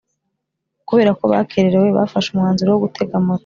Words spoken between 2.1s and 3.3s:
umwanzuro wo gutega